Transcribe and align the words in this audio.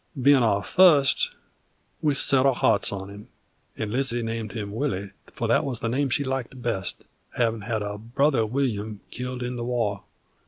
Bein' 0.19 0.41
our 0.41 0.63
fust, 0.63 1.35
we 2.01 2.15
sot 2.15 2.47
our 2.47 2.55
hearts 2.55 2.91
on 2.91 3.11
him, 3.11 3.27
and 3.77 3.91
Lizzie 3.91 4.23
named 4.23 4.53
him 4.53 4.71
Willie, 4.73 5.11
for 5.31 5.47
that 5.47 5.63
wuz 5.63 5.75
the 5.79 5.89
name 5.89 6.09
she 6.09 6.23
liked 6.23 6.59
best, 6.59 7.03
havin' 7.37 7.61
had 7.61 7.83
a 7.83 7.99
brother 7.99 8.43
Willyum 8.43 9.01
killed 9.11 9.43
in 9.43 9.57
the 9.57 9.63
war. 9.63 10.01